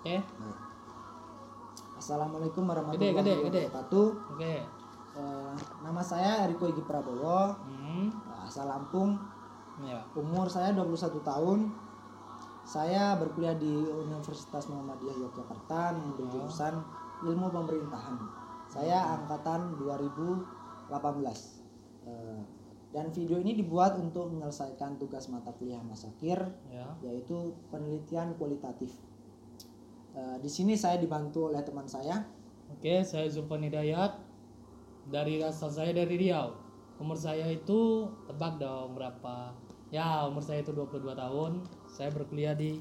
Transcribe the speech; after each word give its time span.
Oke. 0.00 0.16
Baik. 0.16 0.58
Assalamualaikum 1.94 2.64
Gede, 2.64 2.70
warahmatullahi 2.72 3.12
gede, 3.14 3.32
gede. 3.44 3.62
wabarakatuh. 3.68 4.08
Oke. 4.32 4.54
Eh, 5.10 5.52
nama 5.82 6.00
saya 6.00 6.48
Eriko 6.48 6.64
Igi 6.64 6.80
Prabowo, 6.80 7.52
Hmm. 7.60 8.08
eh, 8.08 8.40
asal 8.40 8.64
Lampung. 8.64 9.20
Ya. 9.80 10.00
Umur 10.14 10.48
saya 10.48 10.72
21 10.72 11.20
tahun. 11.20 11.68
Saya 12.62 13.16
berkuliah 13.16 13.52
di 13.54 13.68
Universitas 13.82 14.64
Muhammadiyah 14.66 15.16
Yogyakarta 15.18 15.92
mengambil 15.92 16.24
Ya. 16.24 16.32
jurusan 16.32 16.74
Ilmu 17.22 17.48
Pemerintahan. 17.50 18.16
Saya 18.66 19.18
angkatan 19.18 19.76
2018. 19.76 21.60
Eh, 22.00 22.40
dan 22.90 23.06
video 23.10 23.36
ini 23.36 23.52
dibuat 23.54 23.94
untuk 23.94 24.30
menyelesaikan 24.30 24.96
tugas 24.96 25.28
mata 25.28 25.52
kuliah 25.52 25.82
Mas 25.82 26.02
Akir 26.02 26.38
Ya. 26.66 26.88
yaitu 27.02 27.52
penelitian 27.68 28.32
kualitatif. 28.34 28.88
Eh, 30.10 30.36
di 30.42 30.50
sini 30.50 30.74
saya 30.74 30.98
dibantu 30.98 31.50
oleh 31.54 31.62
teman 31.62 31.86
saya. 31.86 32.26
Oke, 32.70 33.02
saya 33.06 33.26
Zulfan 33.30 33.62
Hidayat 33.62 34.18
dari 35.10 35.38
asal 35.42 35.70
saya 35.70 35.94
dari 35.94 36.18
Riau. 36.18 36.54
Umur 36.98 37.16
saya 37.16 37.46
itu 37.48 38.10
tebak 38.26 38.58
dong 38.58 38.98
berapa? 38.98 39.54
Ya, 39.90 40.26
umur 40.26 40.42
saya 40.42 40.62
itu 40.62 40.74
22 40.74 41.14
tahun. 41.14 41.62
Saya 41.90 42.10
berkuliah 42.14 42.54
di 42.54 42.78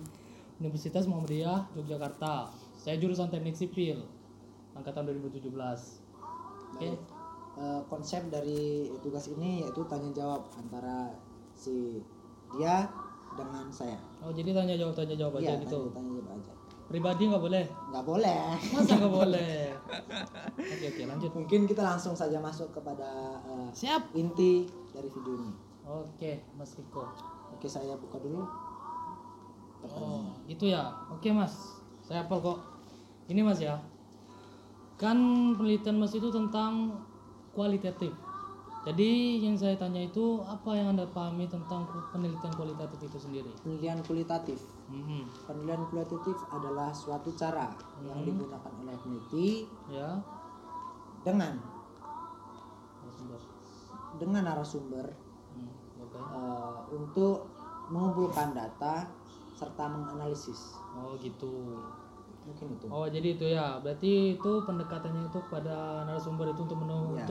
Universitas 0.60 1.06
Muhammadiyah 1.06 1.74
Yogyakarta. 1.78 2.50
Saya 2.76 2.98
jurusan 2.98 3.32
Teknik 3.32 3.56
Sipil 3.58 4.02
angkatan 4.74 5.06
2017. 5.08 6.02
Oke. 6.76 6.90
Eh, 7.60 7.82
konsep 7.92 8.24
dari 8.32 8.88
tugas 9.04 9.28
ini 9.30 9.66
yaitu 9.66 9.84
tanya 9.90 10.10
jawab 10.16 10.48
antara 10.56 11.12
si 11.54 12.00
dia 12.56 12.88
dengan 13.36 13.68
saya. 13.70 14.00
Oh, 14.24 14.32
jadi 14.32 14.56
tanya 14.56 14.76
jawab 14.80 14.96
tanya 14.96 15.16
jawab 15.16 15.34
aja 15.44 15.54
Iya, 15.54 15.64
gitu. 15.68 15.92
tanya, 15.92 15.96
tanya 15.96 16.12
jawab. 16.24 16.29
Pribadi 16.90 17.30
nggak 17.30 17.44
boleh. 17.46 17.66
Nggak 17.94 18.06
boleh. 18.06 18.42
Masa 18.74 18.94
nggak 18.98 19.14
boleh? 19.14 19.54
Oke, 20.58 20.86
oke, 20.90 21.04
lanjut. 21.06 21.32
Mungkin 21.38 21.70
kita 21.70 21.86
langsung 21.86 22.18
saja 22.18 22.42
masuk 22.42 22.74
kepada 22.74 23.38
eh, 23.46 23.70
Siap. 23.78 24.10
inti 24.18 24.66
dari 24.90 25.06
video 25.06 25.38
ini. 25.38 25.54
Oke, 25.86 26.42
Mas 26.58 26.74
Riko. 26.74 27.06
Oke, 27.54 27.70
saya 27.70 27.94
buka 27.94 28.18
dulu. 28.18 28.42
Oh, 29.86 30.34
itu 30.50 30.74
ya. 30.74 30.90
Oke, 31.14 31.30
Mas. 31.30 31.78
Saya 32.02 32.26
hafal 32.26 32.42
kok. 32.42 32.60
Ini 33.30 33.46
Mas 33.46 33.62
ya. 33.62 33.78
Kan 34.98 35.18
penelitian 35.62 36.02
Mas 36.02 36.18
itu 36.18 36.34
tentang 36.34 37.06
kualitatif. 37.54 38.12
Jadi 38.90 39.12
yang 39.38 39.54
saya 39.54 39.78
tanya 39.78 40.02
itu 40.02 40.42
apa 40.42 40.74
yang 40.74 40.90
Anda 40.90 41.06
pahami 41.06 41.46
tentang 41.46 41.86
penelitian 42.10 42.50
kualitatif 42.50 43.06
itu 43.06 43.18
sendiri? 43.20 43.52
Penelitian 43.62 44.02
kualitatif. 44.02 44.58
Mhm. 44.90 45.30
Penelitian 45.46 45.86
kualitatif 45.86 46.34
adalah 46.50 46.90
suatu 46.92 47.30
cara 47.32 47.70
yang 48.02 48.26
digunakan 48.26 48.72
oleh 48.76 48.98
peneliti 48.98 49.70
Ya. 49.88 50.18
dengan 51.22 51.62
Narasumber. 53.00 53.40
dengan 54.18 54.42
narasumber 54.44 55.06
Hmm, 55.52 55.70
oke. 56.00 56.18
eh, 56.18 56.78
untuk 56.92 57.46
mengumpulkan 57.88 58.52
data 58.52 59.06
serta 59.54 59.86
menganalisis. 59.86 60.74
Oh, 60.96 61.14
gitu. 61.16 61.78
Mungkin 62.42 62.74
itu. 62.74 62.86
Oh, 62.90 63.06
jadi 63.06 63.38
itu 63.38 63.46
ya. 63.46 63.78
Berarti 63.78 64.34
itu 64.34 64.52
pendekatannya 64.64 65.30
itu 65.30 65.40
pada 65.46 66.02
narasumber 66.04 66.50
itu 66.50 66.64
untuk 66.64 66.80
menu- 66.80 67.14
Ya. 67.14 67.28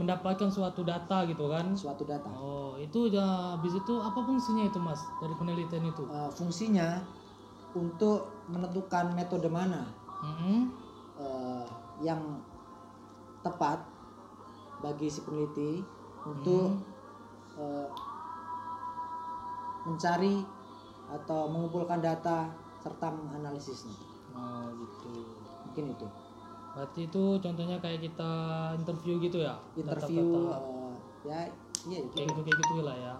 Mendapatkan 0.00 0.48
suatu 0.48 0.80
data 0.80 1.28
gitu 1.28 1.52
kan? 1.52 1.76
Suatu 1.76 2.08
data. 2.08 2.32
Oh, 2.32 2.74
itu 2.80 3.12
ya 3.12 3.54
habis 3.54 3.76
itu 3.76 3.94
apa 4.00 4.24
fungsinya 4.24 4.64
itu, 4.64 4.80
Mas? 4.80 5.04
Dari 5.20 5.36
penelitian 5.36 5.84
itu? 5.84 6.08
Eh, 6.08 6.30
fungsinya 6.32 7.04
untuk 7.76 8.32
menentukan 8.48 9.12
metode 9.14 9.46
mana 9.52 9.84
Mhm. 10.24 10.58
eh, 11.20 11.64
yang 12.00 12.40
tepat 13.44 13.84
bagi 14.80 15.12
si 15.12 15.20
peneliti 15.20 15.84
untuk 16.24 16.80
eh, 17.60 17.88
mencari 19.84 20.40
atau 21.10 21.50
mengumpulkan 21.50 22.00
data 22.00 22.48
serta 22.80 23.12
menganalisisnya. 23.12 23.92
Oh, 24.32 24.72
gitu. 24.80 25.12
Mungkin 25.68 25.84
itu. 25.92 26.06
Berarti 26.70 27.10
itu 27.10 27.24
contohnya 27.42 27.76
kayak 27.82 28.00
kita 28.06 28.32
interview 28.78 29.18
gitu 29.18 29.42
ya? 29.42 29.58
Interview 29.74 30.26
eh, 30.54 30.92
ya 31.26 31.40
iya 31.88 31.98
itu. 32.06 32.14
kayak 32.14 32.26
gitu 32.30 32.40
kayak 32.46 32.58
gitu 32.62 32.74
lah 32.86 32.96
ya. 32.96 33.14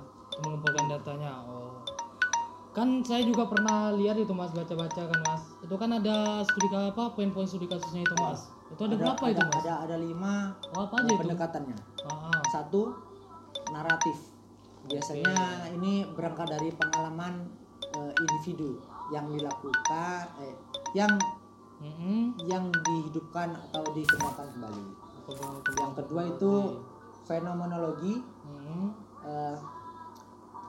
Mengumpulkan 0.46 0.86
datanya. 0.86 1.42
Oh. 1.44 1.82
Kan 2.70 3.02
saya 3.02 3.26
juga 3.26 3.50
pernah 3.50 3.90
lihat 3.98 4.14
itu 4.22 4.30
Mas 4.30 4.54
baca-baca 4.54 5.02
kan 5.10 5.20
Mas. 5.26 5.42
Itu 5.58 5.74
kan 5.74 5.90
ada 5.90 6.46
studi 6.46 6.70
apa 6.70 7.10
poin-poin 7.18 7.46
studi 7.46 7.66
kasusnya 7.66 8.06
itu 8.06 8.14
Mas. 8.14 8.54
Itu 8.70 8.86
ada, 8.86 8.94
berapa 8.94 9.24
ada, 9.26 9.32
itu 9.34 9.42
Mas? 9.42 9.62
Ada 9.66 9.74
ada 9.90 9.96
lima 9.98 10.54
Oh, 10.70 10.86
apa 10.86 10.94
aja 11.02 11.10
itu? 11.10 11.20
pendekatannya. 11.26 11.76
Ah, 12.06 12.38
ah. 12.38 12.40
Satu 12.46 12.94
naratif. 13.74 14.30
Biasanya 14.86 15.66
ini 15.74 16.06
berangkat 16.14 16.46
dari 16.46 16.70
pengalaman 16.78 17.50
eh, 17.98 18.12
individu 18.22 18.78
yang 19.10 19.26
dilakukan 19.26 20.22
eh, 20.38 20.54
yang 20.94 21.10
Mhm. 21.80 22.36
yang 22.44 22.68
dihidupkan 22.68 23.56
atau 23.56 23.82
dikembangkan 23.96 24.48
kembali. 24.52 24.84
Yang 25.80 25.92
kedua 26.04 26.22
itu 26.28 26.52
fenomenologi 27.24 28.20
Mhm. 28.20 28.84
eh, 29.20 29.56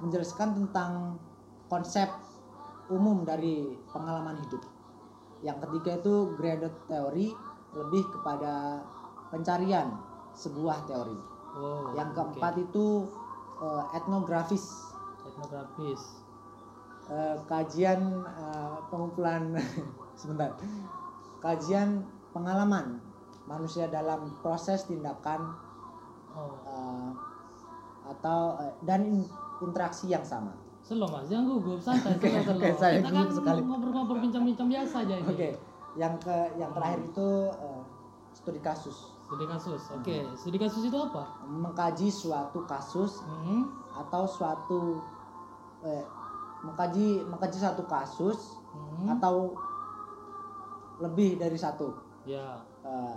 menjelaskan 0.03 0.59
tentang 0.59 1.16
konsep 1.71 2.07
umum 2.91 3.23
dari 3.23 3.79
pengalaman 3.95 4.35
hidup. 4.44 4.59
Yang 5.39 5.57
ketiga 5.67 5.91
itu 6.03 6.16
graded 6.35 6.73
teori 6.88 7.31
lebih 7.71 8.03
kepada 8.11 8.83
pencarian 9.31 9.95
sebuah 10.35 10.83
teori. 10.88 11.16
Oh, 11.55 11.91
Yang 11.95 12.09
keempat 12.16 12.53
itu 12.59 13.07
eh, 13.61 13.83
etnografis 13.94 14.91
etnografis. 15.21 16.01
Eh, 17.11 17.35
kajian 17.45 17.99
eh, 18.23 18.75
pengumpulan 18.88 19.51
sebentar 20.19 20.55
kajian 21.38 22.01
pengalaman 22.31 23.01
manusia 23.44 23.85
dalam 23.85 24.31
proses 24.39 24.85
tindakan 24.85 25.51
Oh, 26.31 26.55
eh, 26.63 27.11
atau 28.07 28.55
eh, 28.57 28.71
dan 28.88 29.03
in- 29.03 29.27
interaksi 29.59 30.07
yang 30.07 30.23
sama. 30.23 30.55
Slow 30.79 31.03
mas, 31.05 31.27
jangan 31.27 31.44
gugup, 31.51 31.83
santai, 31.83 32.16
slow, 32.16 32.39
slow. 32.47 32.55
oke, 32.55 32.71
saya 32.73 33.03
Kita 33.03 33.11
kan 33.11 33.27
sekali. 33.27 33.59
ngobrol-ngobrol 33.61 34.19
bincang-bincang 34.23 34.71
biasa 34.71 35.03
aja 35.03 35.16
ini. 35.19 35.27
Oke, 35.27 35.50
yang 36.00 36.16
ke 36.17 36.38
yang 36.55 36.71
terakhir 36.71 37.03
itu 37.03 37.27
eh, 37.51 37.81
studi 38.31 38.63
kasus, 38.63 39.11
Studi 39.27 39.44
kasus, 39.44 39.81
oke. 39.91 40.17
Studi 40.39 40.55
kasus 40.55 40.88
itu 40.88 40.95
apa? 40.95 41.23
mengkaji 41.45 42.07
suatu 42.07 42.63
kasus 42.63 43.19
Hmm. 43.27 43.67
atau 43.91 44.23
suatu 44.23 45.03
eh, 45.83 46.03
mengkaji 46.61 47.25
mengkaji 47.25 47.57
satu 47.57 47.83
kasus 47.85 48.57
Hmm. 48.72 49.11
atau 49.11 49.51
lebih 51.01 51.35
dari 51.35 51.57
satu 51.57 51.91
Ya. 52.23 52.61
eh, 52.81 53.16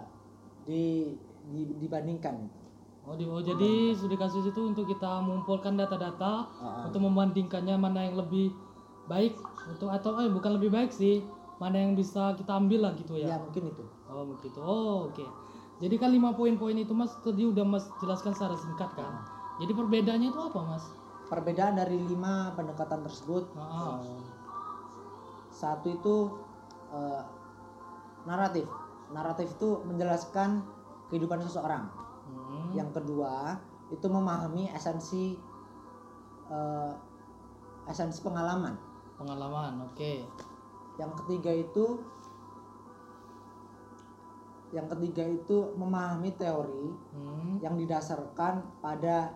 di, 0.64 1.12
di- 1.46 1.76
dibandingkan. 1.78 2.48
Oh, 3.04 3.12
di, 3.12 3.22
oh, 3.22 3.38
jadi 3.38 3.92
studi 3.92 4.16
kasus 4.16 4.48
itu 4.48 4.60
untuk 4.64 4.88
kita 4.88 5.20
mengumpulkan 5.20 5.76
data-data 5.76 6.48
ah. 6.48 6.88
untuk 6.88 7.04
membandingkannya 7.04 7.76
mana 7.76 8.00
yang 8.02 8.16
lebih 8.16 8.48
baik 9.04 9.36
untuk 9.68 9.92
atau 9.92 10.16
eh 10.18 10.32
bukan 10.32 10.56
lebih 10.56 10.72
baik 10.72 10.88
sih, 10.88 11.20
mana 11.60 11.76
yang 11.76 11.92
bisa 11.92 12.32
kita 12.32 12.56
ambil 12.56 12.88
lah 12.88 12.92
gitu 12.96 13.12
Ya 13.14 13.28
ya. 13.30 13.36
mungkin 13.36 13.68
itu. 13.68 13.84
Oh 14.08 14.24
begitu. 14.26 14.56
Oh 14.58 15.12
oke. 15.12 15.24
Jadi 15.78 15.94
kan 15.94 16.08
lima 16.08 16.32
poin-poin 16.32 16.72
itu 16.74 16.90
mas 16.90 17.12
tadi 17.20 17.44
udah 17.44 17.60
mas 17.62 17.84
jelaskan 18.00 18.32
secara 18.32 18.56
singkat 18.56 18.88
kan. 18.96 19.20
Jadi 19.60 19.70
perbedaannya 19.70 20.32
itu 20.32 20.40
apa 20.40 20.60
mas? 20.64 20.84
Perbedaan 21.24 21.80
dari 21.80 21.96
lima 21.96 22.52
pendekatan 22.52 23.00
tersebut 23.00 23.48
eh, 23.56 23.96
satu 25.54 25.86
itu 25.88 26.16
eh, 26.92 27.22
naratif. 28.28 28.68
Naratif 29.12 29.54
itu 29.56 29.80
menjelaskan 29.88 30.64
kehidupan 31.08 31.40
seseorang. 31.44 31.88
Hmm. 32.28 32.72
Yang 32.76 33.00
kedua 33.00 33.56
itu 33.92 34.06
memahami 34.08 34.68
esensi 34.72 35.36
eh, 36.52 36.92
esensi 37.88 38.20
pengalaman. 38.20 38.76
Pengalaman, 39.16 39.88
oke. 39.88 40.12
Yang 41.00 41.12
ketiga 41.24 41.52
itu 41.52 41.84
yang 44.74 44.90
ketiga 44.90 45.22
itu 45.22 45.70
memahami 45.78 46.34
teori 46.34 46.90
Hmm. 47.14 47.62
yang 47.62 47.78
didasarkan 47.78 48.82
pada 48.82 49.30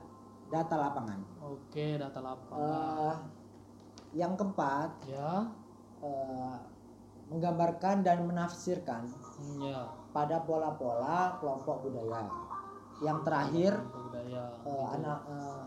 data 0.50 0.74
lapangan. 0.74 1.20
Oke, 1.48 1.96
data 1.96 2.20
lapangan. 2.20 2.60
Eh, 2.60 3.16
yang 4.14 4.36
keempat 4.36 4.90
ya. 5.08 5.48
eh, 5.98 6.56
menggambarkan 7.28 8.00
dan 8.00 8.24
menafsirkan 8.24 9.04
ya. 9.60 9.84
pada 10.12 10.40
pola-pola 10.40 11.36
kelompok 11.40 11.84
budaya. 11.84 12.24
Yang 13.00 13.18
terakhir 13.24 13.72
Budaya. 13.84 14.44
eh, 14.64 14.86
anak 14.92 15.18
eh, 15.26 15.64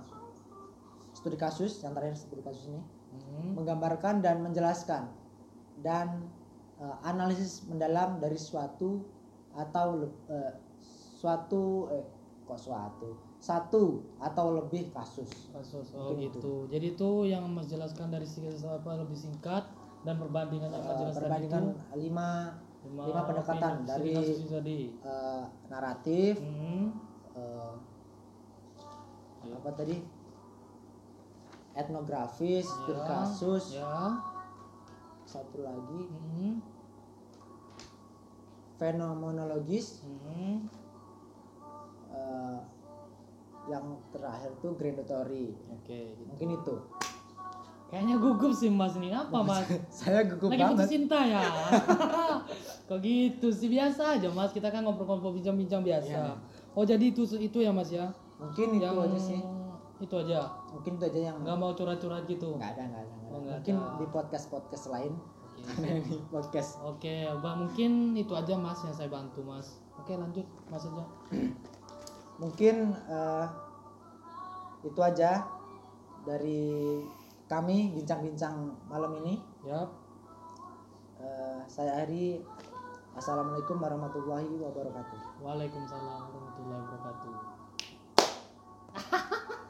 studi 1.12 1.38
kasus 1.38 1.82
yang 1.82 1.94
terakhir 1.94 2.18
studi 2.18 2.42
kasus 2.42 2.70
ini 2.70 2.82
Hmm. 3.12 3.60
menggambarkan 3.60 4.24
dan 4.24 4.40
menjelaskan 4.40 5.04
dan 5.84 6.24
eh, 6.80 6.98
analisis 7.04 7.60
mendalam 7.68 8.24
dari 8.24 8.40
suatu 8.40 9.04
atau 9.52 10.08
eh, 10.32 10.54
suatu 11.20 11.92
eh 11.92 12.08
kok 12.48 12.56
suatu 12.56 13.12
satu 13.42 14.06
atau 14.22 14.54
lebih 14.54 14.94
kasus. 14.94 15.50
Kasus 15.50 15.90
oh 15.98 16.14
gitu. 16.14 16.70
jadi 16.70 16.94
itu 16.94 17.10
yang 17.26 17.50
mas 17.50 17.66
jelaskan 17.66 18.14
dari 18.14 18.30
apa 18.62 18.92
lebih 19.02 19.18
singkat 19.18 19.66
dan 20.06 20.22
perbandingan 20.22 20.70
yang 20.70 20.86
mas 20.86 20.94
Eh, 20.94 21.00
jelaskan 21.02 21.22
perbandingan 21.26 21.64
itu 21.66 21.98
lima 22.06 22.30
lima, 22.86 23.04
lima 23.10 23.22
pendekatan 23.26 23.74
segi 23.82 23.90
dari 23.90 24.10
kasus 24.14 24.38
itu 24.46 24.50
tadi. 24.54 24.80
eh, 25.02 25.44
naratif 25.68 26.34
Hmm, 26.38 26.86
eh, 27.34 27.76
Ya. 29.42 29.58
apa 29.58 29.70
tadi? 29.74 29.98
Etnografis 31.74 32.62
ya, 32.62 32.78
studi 32.78 33.02
kasus 33.10 33.66
ya. 33.74 34.22
Satu 35.26 35.66
lagi. 35.66 36.02
Hmm, 36.14 36.62
fenomenologis. 38.78 40.06
Hmm. 40.06 40.70
eh, 42.12 42.60
yang 43.72 43.86
terakhir 44.12 44.52
tuh 44.60 44.76
gradatory 44.76 45.56
oke 45.72 45.88
gitu. 45.88 46.28
mungkin 46.28 46.50
itu. 46.60 46.76
Kayaknya 47.92 48.16
gugup 48.24 48.56
sih 48.56 48.72
mas 48.72 48.96
ini. 48.96 49.12
Apa 49.12 49.44
mas? 49.44 49.68
saya 50.00 50.24
gugup 50.24 50.48
lagi 50.48 50.64
putus 50.64 50.80
banget. 50.80 50.92
cinta 50.96 51.20
ya? 51.28 51.44
Kok 52.88 53.00
gitu 53.04 53.48
sih? 53.52 53.68
Biasa 53.68 54.16
aja 54.16 54.32
mas. 54.32 54.56
Kita 54.56 54.72
kan 54.72 54.88
ngobrol-ngobrol 54.88 55.36
bincang-bincang 55.36 55.84
biasa. 55.84 56.08
Iya. 56.08 56.34
oh 56.72 56.88
jadi 56.88 57.12
itu 57.12 57.28
itu 57.36 57.60
ya 57.60 57.76
mas 57.76 57.92
ya? 57.92 58.08
Mungkin 58.40 58.80
itu 58.80 58.88
yang 58.88 58.96
aja 58.96 59.20
sih. 59.20 59.44
itu 60.02 60.16
aja? 60.18 60.50
Mungkin 60.74 60.98
itu 60.98 61.04
aja 61.14 61.20
yang 61.30 61.38
nggak 61.44 61.58
mau 61.60 61.76
curhat-curhat 61.76 62.26
gitu? 62.26 62.58
Nggak 62.58 62.80
ada 62.80 62.84
nggak 62.90 63.04
ada, 63.06 63.12
nggak 63.12 63.28
ada. 63.28 63.36
Oh, 63.36 63.42
mungkin 63.44 63.76
ada. 63.76 63.98
di 64.00 64.06
podcast 64.10 64.46
podcast 64.50 64.86
lain. 64.90 65.14
Oke. 65.62 65.86
ada 65.86 66.00
di 66.02 66.18
podcast. 66.32 66.72
Oke, 66.82 67.16
Bang, 67.44 67.68
mungkin 67.68 68.18
itu 68.18 68.34
aja 68.34 68.58
Mas 68.58 68.82
yang 68.82 68.96
saya 68.98 69.14
bantu, 69.14 69.46
Mas. 69.46 69.78
Oke, 70.00 70.18
lanjut 70.18 70.48
Mas 70.74 70.90
aja. 70.90 71.06
mungkin 72.42 72.90
eh, 72.90 73.46
itu 74.82 74.98
aja 74.98 75.46
dari 76.26 76.98
kami 77.46 77.94
bincang-bincang 77.94 78.74
malam 78.90 79.14
ini 79.22 79.38
Yap. 79.62 79.90
Eh, 81.22 81.62
saya 81.70 82.02
Ari 82.02 82.42
assalamualaikum 83.14 83.78
warahmatullahi 83.78 84.58
wabarakatuh 84.58 85.46
Waalaikumsalam 85.46 86.34
warahmatullahi 86.34 86.82
wabarakatuh. 86.82 87.34